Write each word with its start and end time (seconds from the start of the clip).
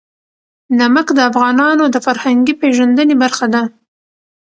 نمک 0.79 1.07
د 1.15 1.19
افغانانو 1.29 1.83
د 1.93 1.97
فرهنګي 2.05 2.53
پیژندنې 2.61 3.15
برخه 3.23 3.45
ده. 3.53 3.61